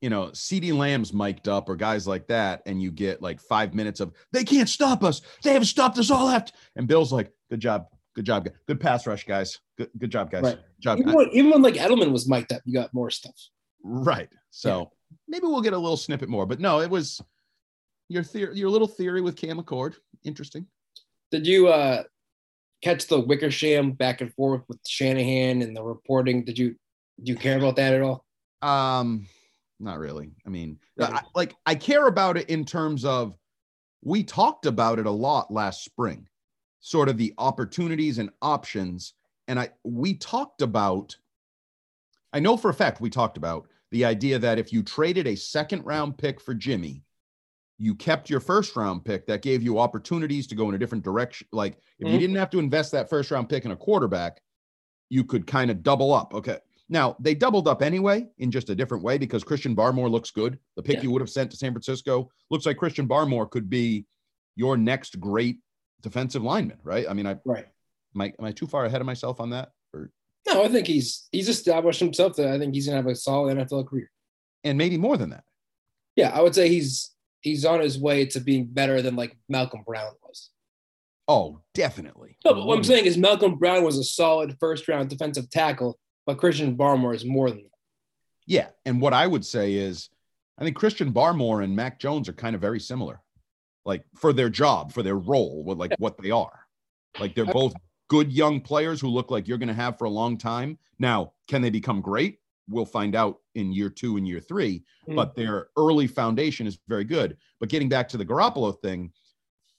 [0.01, 3.73] you know, CeeDee Lamb's mic'd up or guys like that, and you get like five
[3.73, 5.21] minutes of they can't stop us.
[5.43, 6.53] They haven't stopped us all left.
[6.75, 9.57] And Bill's like, good job, good job, good pass rush, guys.
[9.77, 10.43] Good, good job, guys.
[10.43, 10.55] Right.
[10.57, 10.99] Good job.
[10.99, 13.35] Even when, even when like Edelman was mic'd up, you got more stuff.
[13.83, 14.29] Right.
[14.51, 14.91] So
[15.27, 16.45] maybe we'll get a little snippet more.
[16.45, 17.21] But no, it was
[18.09, 19.95] your theory, your little theory with Cam Achord.
[20.23, 20.65] Interesting.
[21.31, 22.03] Did you uh
[22.81, 26.43] catch the Wickersham back and forth with Shanahan and the reporting?
[26.43, 26.75] Did you
[27.23, 28.25] do you care about that at all?
[28.61, 29.27] Um,
[29.79, 30.31] not really.
[30.45, 30.79] I mean?
[30.99, 33.35] I, like I care about it in terms of
[34.03, 36.27] we talked about it a lot last spring,
[36.79, 39.13] sort of the opportunities and options.
[39.47, 41.15] And I we talked about,
[42.33, 45.35] I know for a fact we talked about the idea that if you traded a
[45.35, 47.03] second round pick for Jimmy,
[47.77, 51.03] you kept your first round pick that gave you opportunities to go in a different
[51.03, 51.47] direction.
[51.51, 52.19] Like if you Mhm.
[52.19, 54.41] didn't have to invest that first round pick in a quarterback,
[55.09, 56.33] you could kind of double up.
[56.33, 56.57] Okay.
[56.89, 60.59] Now they doubled up anyway in just a different way because Christian Barmore looks good.
[60.75, 61.03] The pick Yeah.
[61.03, 64.05] you would have sent to San Francisco looks like Christian Barmore could be
[64.55, 65.59] your next great
[66.01, 67.05] defensive lineman, right?
[67.07, 67.67] I mean, I Right.
[68.15, 69.71] am I, am I too far ahead of myself on that?
[70.47, 73.57] No, I think he's he's established himself that I think he's gonna have a solid
[73.57, 74.09] NFL career.
[74.63, 75.43] and maybe more than that.
[76.15, 79.83] Yeah, I would say he's he's on his way to being better than like Malcolm
[79.85, 80.49] Brown was.
[81.27, 82.37] Oh, definitely.
[82.45, 85.99] No, but what I'm saying is Malcolm Brown was a solid first round defensive tackle,
[86.25, 87.69] but Christian Barmore is more than that.
[88.45, 88.69] Yeah.
[88.85, 90.09] And what I would say is,
[90.57, 93.21] I think Christian Barmore and Mac Jones are kind of very similar,
[93.85, 96.61] like for their job, for their role, with like what they are.
[97.19, 97.73] Like they're both
[98.09, 100.77] good young players who look like you're going to have for a long time.
[100.99, 102.39] Now, can they become great?
[102.69, 105.15] We'll find out in year two and year three, Mm.
[105.15, 107.37] but their early foundation is very good.
[107.59, 109.11] But getting back to the Garoppolo thing,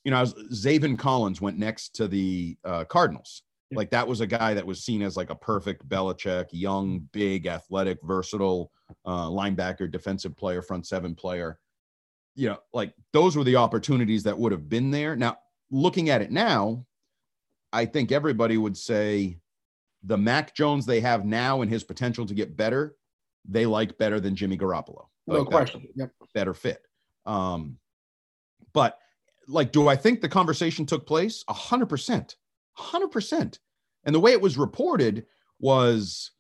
[0.05, 3.43] you know, I was, Zaven Collins went next to the uh, Cardinals.
[3.71, 3.77] Yeah.
[3.77, 7.47] Like that was a guy that was seen as like a perfect Belichick, young, big,
[7.47, 8.73] athletic, versatile
[9.05, 11.59] uh, linebacker, defensive player, front seven player.
[12.35, 15.15] You know, like those were the opportunities that would have been there.
[15.17, 15.37] Now,
[15.71, 16.87] looking at it now,
[17.73, 19.39] I think everybody would say
[20.03, 22.97] the Mac Jones they have now and his potential to get better,
[23.49, 25.07] they like better than Jimmy Garoppolo.
[25.27, 25.87] No Like, question.
[25.95, 26.13] Yep.
[26.35, 26.81] better fit.
[27.27, 27.79] Um,
[28.73, 28.99] but
[29.47, 31.45] like, do I think the conversation took place?
[31.49, 32.37] A hundred percent,
[32.75, 33.59] hundred percent.
[34.05, 35.27] And the way it was reported
[35.59, 36.31] was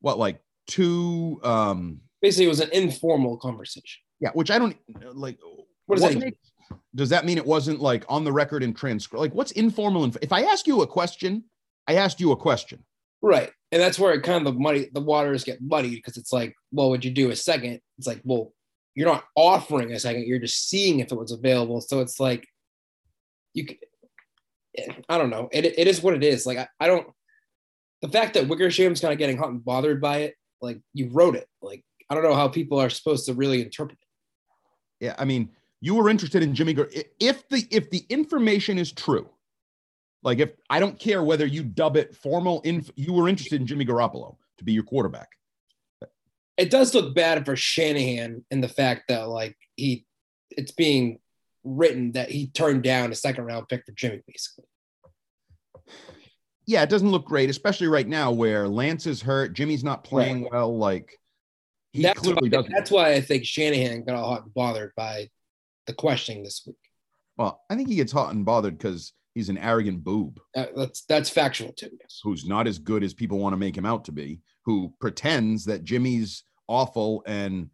[0.00, 4.00] what, like two, um, Basically, it was an informal conversation.
[4.20, 4.76] yeah, which I don't
[5.14, 5.38] like.
[5.86, 6.24] What does that mean?
[6.24, 6.38] makes-
[6.94, 9.20] does that mean it wasn't like on the record and transcript?
[9.20, 10.04] Like, what's informal?
[10.04, 11.44] Inf- if I ask you a question,
[11.86, 12.84] I asked you a question.
[13.22, 13.50] Right.
[13.72, 16.54] And that's where it kind of the muddy the waters get muddy because it's like,
[16.72, 17.80] well, would you do a second?
[17.98, 18.52] It's like, well,
[18.94, 21.80] you're not offering a second, you're just seeing if it was available.
[21.80, 22.46] So it's like
[23.54, 23.78] you could
[25.08, 25.48] I don't know.
[25.52, 26.46] It, it is what it is.
[26.46, 27.06] Like I, I don't
[28.02, 31.34] the fact that Wickersham's kind of getting hot and bothered by it, like you wrote
[31.34, 31.46] it.
[31.62, 35.04] Like I don't know how people are supposed to really interpret it.
[35.04, 36.74] Yeah, I mean, you were interested in Jimmy.
[36.74, 39.28] Gar- if the if the information is true,
[40.22, 43.66] like if I don't care whether you dub it formal, inf- you were interested in
[43.66, 45.28] Jimmy Garoppolo to be your quarterback.
[46.56, 50.06] It does look bad for Shanahan in the fact that like he
[50.50, 51.18] it's being
[51.64, 54.64] written that he turned down a second round pick for Jimmy, basically.
[56.66, 60.48] Yeah, it doesn't look great, especially right now where Lance is hurt, Jimmy's not playing
[60.50, 60.76] well.
[60.76, 61.16] Like
[61.92, 62.72] he that's clearly why, doesn't.
[62.72, 65.28] That's why I think Shanahan got all hot and bothered by
[65.86, 66.76] the questioning this week.
[67.36, 71.02] Well, I think he gets hot and bothered because he's an arrogant boob Uh, that's
[71.02, 71.90] that's factual too.
[72.00, 72.20] Yes.
[72.22, 75.64] who's not as good as people want to make him out to be, who pretends
[75.66, 77.68] that Jimmy's awful and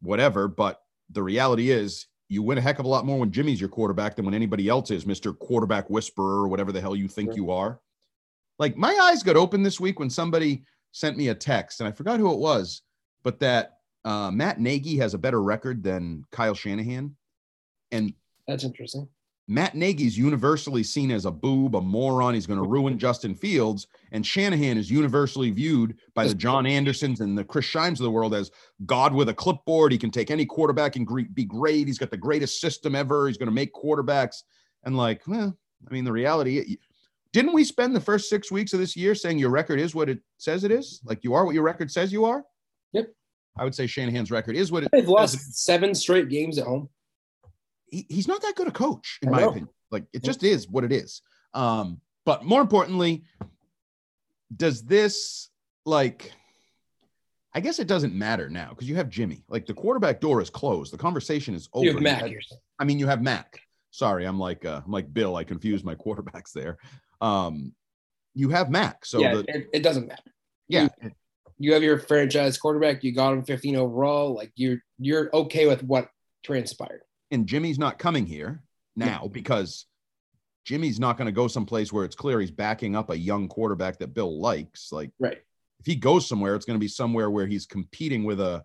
[0.00, 0.46] whatever.
[0.48, 3.70] But the reality is, you win a heck of a lot more when Jimmy's your
[3.70, 5.36] quarterback than when anybody else is, Mr.
[5.38, 7.36] Quarterback Whisperer or whatever the hell you think Sure.
[7.36, 7.80] you are.
[8.58, 11.92] Like my eyes got open this week when somebody sent me a text, and I
[11.92, 12.82] forgot who it was,
[13.22, 17.16] but that uh, Matt Nagy has a better record than Kyle Shanahan.
[17.92, 18.12] And
[18.46, 19.08] That's interesting.
[19.50, 22.34] Matt Nagy's universally seen as a boob, a moron.
[22.34, 23.86] He's going to ruin Justin Fields.
[24.12, 28.10] And Shanahan is universally viewed by the John Andersons and the Chris Simms of the
[28.10, 28.50] world as
[28.84, 29.90] God with a clipboard.
[29.90, 31.86] He can take any quarterback and be great.
[31.86, 33.26] He's got the greatest system ever.
[33.26, 34.42] He's going to make quarterbacks.
[34.84, 35.56] And like, well,
[35.88, 36.76] I mean, the reality,
[37.32, 40.10] didn't we spend the first six weeks of this year saying your record is what
[40.10, 41.00] it says it is?
[41.04, 42.44] Like you are what your record says you are?
[42.92, 43.06] Yep.
[43.56, 46.90] I would say Shanahan's record is what it They've lost seven straight games at home.
[47.90, 49.48] He, he's not that good a coach, in I my know.
[49.50, 49.68] opinion.
[49.90, 51.22] Like it just is what it is.
[51.54, 53.24] Um, but more importantly,
[54.54, 55.48] does this
[55.86, 56.32] like
[57.54, 59.42] I guess it doesn't matter now because you have Jimmy.
[59.48, 60.92] Like the quarterback door is closed.
[60.92, 61.86] The conversation is over.
[61.86, 62.30] You have Mac.
[62.78, 63.60] I mean, you have Mac.
[63.90, 65.36] Sorry, I'm like uh, I'm like Bill.
[65.36, 66.76] I confused my quarterbacks there.
[67.20, 67.72] Um,
[68.34, 69.04] you have Mac.
[69.06, 70.30] So yeah, the it, it doesn't matter.
[70.68, 70.88] yeah,
[71.58, 73.02] You have your franchise quarterback.
[73.02, 74.34] You got him 15 overall.
[74.34, 76.08] Like you're you're okay with what
[76.44, 77.00] transpired.
[77.30, 78.62] And Jimmy's not coming here
[78.96, 79.86] now because
[80.64, 83.98] Jimmy's not going to go someplace where it's clear he's backing up a young quarterback
[83.98, 84.92] that Bill likes.
[84.92, 85.38] Like Right.
[85.80, 88.64] if he goes somewhere, it's going to be somewhere where he's competing with a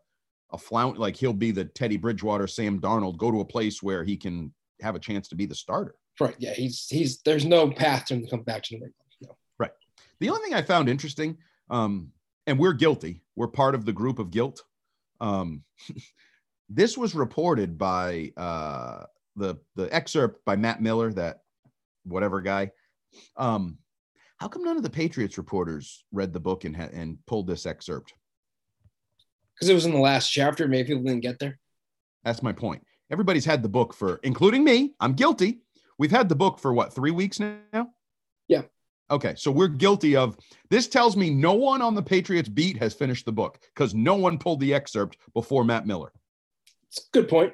[0.51, 0.97] a flout.
[0.97, 3.17] Like he'll be the Teddy Bridgewater, Sam Darnold.
[3.17, 5.95] Go to a place where he can have a chance to be the starter.
[6.19, 6.35] Right.
[6.37, 6.53] Yeah.
[6.53, 8.93] He's he's there's no path to him to come back to New England.
[9.21, 9.37] No.
[10.19, 11.37] The only thing I found interesting,
[11.69, 12.11] um,
[12.47, 13.23] and we're guilty.
[13.35, 14.63] We're part of the group of guilt.
[15.19, 15.63] Um,
[16.73, 19.03] this was reported by uh,
[19.35, 21.41] the the excerpt by Matt Miller, that
[22.03, 22.71] whatever guy.
[23.37, 23.77] Um,
[24.37, 27.65] how come none of the Patriots reporters read the book and ha- and pulled this
[27.65, 28.13] excerpt?
[29.55, 30.67] Because it was in the last chapter.
[30.67, 31.59] Maybe people didn't get there.
[32.23, 32.83] That's my point.
[33.11, 34.95] Everybody's had the book for, including me.
[34.99, 35.59] I'm guilty.
[35.99, 37.89] We've had the book for what, three weeks now?
[38.47, 38.63] Yeah.
[39.11, 39.35] Okay.
[39.37, 40.37] So we're guilty of
[40.71, 40.87] this.
[40.87, 44.39] Tells me no one on the Patriots beat has finished the book because no one
[44.39, 46.11] pulled the excerpt before Matt Miller.
[46.95, 47.53] It's a good point.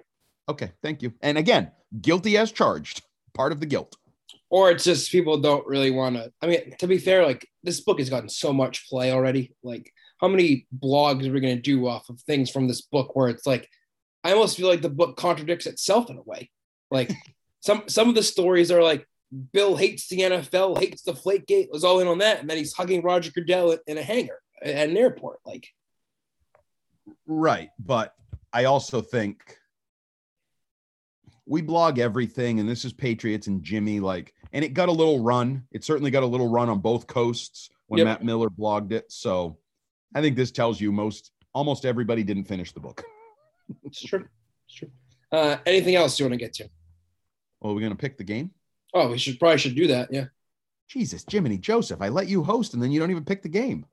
[0.50, 0.72] Okay.
[0.84, 1.14] Thank you.
[1.22, 1.72] And again,
[2.02, 3.04] guilty as charged.
[3.34, 3.96] Part of the guilt.
[4.50, 6.34] Or it's just people don't really want to.
[6.42, 9.56] I mean, to be fair, like this book has gotten so much play already.
[9.64, 13.16] Like, how many blogs are we going to do off of things from this book
[13.16, 13.70] where it's like,
[14.24, 16.50] I almost feel like the book contradicts itself in a way.
[16.92, 17.12] Like,
[17.62, 19.08] some some of the stories are like,
[19.54, 22.58] Bill hates the NFL, hates the flake gate, was all in on that, and then
[22.58, 25.40] he's hugging Roger Goodell in a hangar at an airport.
[25.46, 25.70] Like,
[27.26, 27.70] right.
[27.80, 28.14] But
[28.52, 29.58] I also think
[31.46, 34.00] we blog everything, and this is Patriots and Jimmy.
[34.00, 35.64] Like, and it got a little run.
[35.72, 38.06] It certainly got a little run on both coasts when Yep.
[38.06, 39.12] Matt Miller blogged it.
[39.12, 39.58] So
[40.14, 43.04] I think this tells you most almost everybody didn't finish the book.
[43.84, 44.26] it's true.
[44.68, 44.92] It's true.
[45.32, 46.70] Uh, anything else you want to get to?
[47.62, 48.52] Well, we're gonna pick the game.
[48.94, 50.12] Oh, we should probably should do that.
[50.12, 50.26] Yeah.
[50.88, 53.86] Jesus, Jiminy Joseph, I let you host and then you don't even pick the game.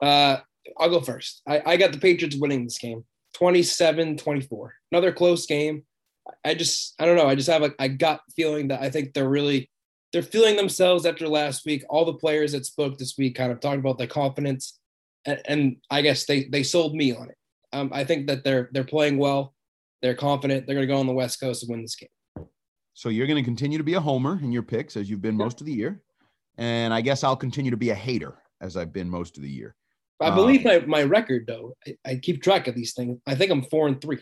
[0.00, 0.38] Uh,
[0.78, 1.42] I'll go first.
[1.46, 3.04] I, I got the Patriots winning this game
[3.34, 4.74] 27 24.
[4.92, 5.84] Another close game.
[6.44, 7.28] I just, I don't know.
[7.28, 9.70] I just have a, a gut feeling that I think they're really,
[10.12, 11.84] they're feeling themselves after last week.
[11.90, 14.78] All the players that spoke this week kind of talked about their confidence.
[15.26, 17.36] And, and I guess they, they sold me on it.
[17.72, 19.54] Um, I think that they're, they're playing well.
[20.00, 20.66] They're confident.
[20.66, 22.08] They're going to go on the West Coast and win this game.
[22.94, 25.36] So you're going to continue to be a homer in your picks as you've been
[25.36, 26.00] most of the year.
[26.56, 29.50] And I guess I'll continue to be a hater as I've been most of the
[29.50, 29.74] year.
[30.20, 31.76] I Um, believe my, my record though.
[31.86, 33.18] I, I keep track of these things.
[33.26, 34.18] I think I'm four and three.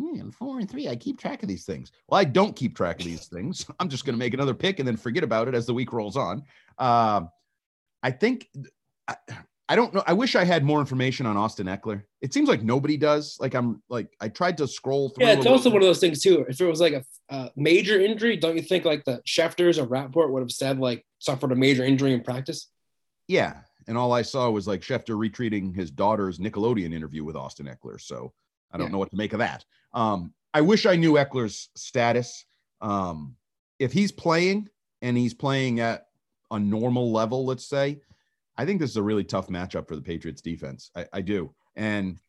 [0.00, 0.88] Hmm, I'm four and three.
[0.88, 1.92] I keep track of these things.
[2.08, 3.66] Well, I don't keep track of these things.
[3.80, 5.92] I'm just going to make another pick and then forget about it as the week
[5.92, 6.44] rolls on.
[6.78, 7.28] Um,
[8.02, 8.48] I think
[9.06, 9.16] I,
[9.68, 10.02] I don't know.
[10.06, 12.02] I wish I had more information on Austin Ekeler.
[12.20, 13.36] It seems like nobody does.
[13.40, 15.26] Like I'm like I tried to scroll through.
[15.26, 15.74] Yeah, it's also bit.
[15.74, 16.44] one of those things too.
[16.48, 19.86] If it was like a, a major injury, don't you think like the Schefters or
[19.86, 22.68] Rapoport would have said like suffered a major injury in practice?
[23.28, 23.60] Yeah.
[23.88, 28.00] And all I saw was like Schefter retreating his daughter's Nickelodeon interview with Austin Ekeler.
[28.00, 28.32] So
[28.70, 28.92] I don't Yeah.
[28.92, 29.64] know what to make of that.
[29.92, 32.44] Um, I wish I knew Ekeler's status.
[32.80, 33.36] Um,
[33.78, 34.68] if he's playing
[35.00, 36.06] and he's playing at
[36.50, 38.00] a normal level, let's say,
[38.56, 40.90] I think this is a really tough matchup for the Patriots defense.
[40.94, 41.54] I, I do.
[41.74, 42.20] And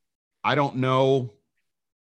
[0.44, 1.34] I don't know.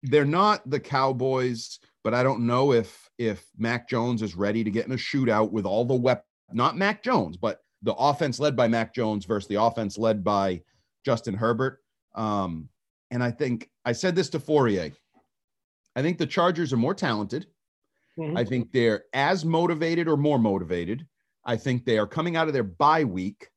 [0.03, 4.71] They're not the Cowboys, but I don't know if if Mac Jones is ready to
[4.71, 8.57] get in a shootout with all the weapons, not Mac Jones, but the offense led
[8.57, 10.63] by Mac Jones versus the offense led by
[11.05, 11.81] Justin Herbert.
[12.15, 12.69] Um,
[13.11, 14.93] and I think I said this to Fauria.
[15.97, 17.47] I think the Chargers are more talented.
[18.19, 18.37] Mhm.
[18.37, 21.07] I think they're as motivated or more motivated.
[21.45, 23.49] I think they are coming out of their bye week.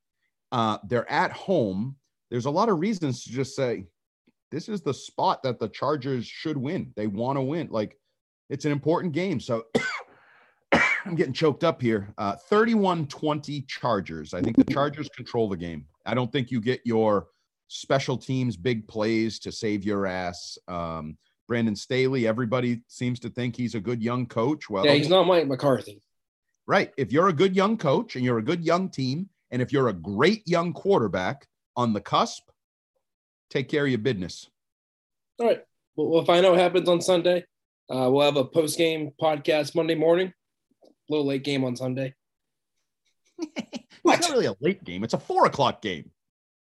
[0.51, 1.97] Uh, they're at home.
[2.30, 3.88] There's a lot of reasons to just say
[4.51, 6.93] this is the spot that the Chargers should win.
[6.95, 7.67] They want to win.
[7.72, 7.97] Like
[8.49, 9.39] it's an important game.
[9.39, 9.65] So
[11.06, 12.14] I'm getting choked up here.
[12.18, 14.34] Uh, 31 20 Chargers.
[14.34, 15.86] I think the Chargers control the game.
[16.06, 17.28] I don't think you get your
[17.68, 20.58] special teams big plays to save your ass.
[20.68, 24.70] Um, Brandon Staley, everybody seems to think he's a good young coach.
[24.70, 26.02] Well, yeah, he's not Mike McCarthy.
[26.68, 26.91] Right.
[26.97, 29.89] If you're a good young coach and you're a good young team, and if you're
[29.89, 32.43] a great young quarterback on the cusp,
[33.49, 34.49] take care of your business.
[35.39, 35.62] All right,
[35.95, 37.45] we'll, we'll find out what happens on Sunday.
[37.89, 40.34] Uh, we'll have a post game podcast Monday morning.
[41.12, 42.16] Little late game on Sunday.
[44.03, 45.03] It's not really a late game.
[45.03, 46.09] It's a four o'clock game.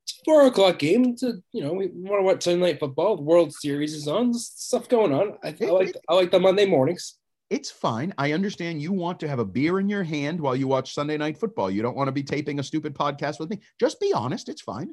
[0.05, 1.05] It's a four o'clock game.
[1.05, 3.17] It's a, you know, we want to watch Sunday night football.
[3.17, 4.33] The World Series is on.
[4.33, 5.39] There's stuff going on.
[5.45, 7.15] I, I like I like the Monday mornings.
[7.49, 8.13] It's fine.
[8.19, 11.17] I understand you want to have a beer in your hand while you watch Sunday
[11.17, 11.71] night football.
[11.71, 13.61] You don't want to be taping a stupid podcast with me.
[13.79, 14.49] Just be honest.
[14.49, 14.93] It's fine.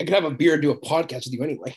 [0.00, 1.74] I could have a beer and do a podcast with you anyway.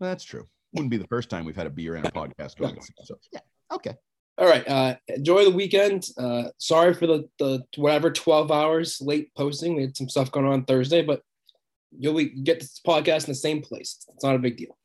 [0.00, 0.46] That's true.
[0.72, 2.78] Wouldn't be the first time we've had a beer and a podcast going.
[3.04, 3.40] So yeah,
[3.72, 3.94] okay.
[4.38, 4.66] All right.
[4.68, 6.08] Uh, enjoy the weekend.
[6.16, 9.74] Uh, sorry for the, the whatever 12 hours late posting.
[9.74, 11.22] We had some stuff going on Thursday, but
[11.90, 14.06] you'll be, get this podcast in the same place.
[14.14, 14.78] It's not a big deal.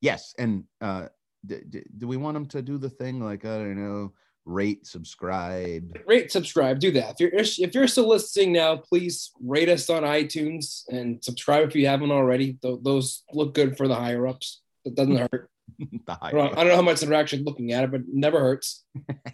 [0.00, 1.08] Yes, and uh,
[1.44, 4.12] d- d- do we want them to do the thing like I don't know,
[4.44, 5.98] rate, subscribe?
[6.06, 7.16] Rate, subscribe, do that.
[7.18, 11.74] If you're if you're still listening now, please rate us on iTunes and subscribe if
[11.74, 12.58] you haven't already.
[12.60, 14.60] Th- those look good for the higher ups.
[14.84, 15.50] It doesn't hurt.
[15.78, 18.00] the I high don't, I don't know how much they're actually looking at it, but
[18.00, 18.84] it never hurts.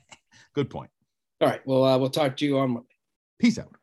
[0.55, 0.91] Good point.
[1.41, 1.61] All right.
[1.67, 2.89] Well, uh, we'll talk to you on Monday.
[3.39, 3.75] Peace out.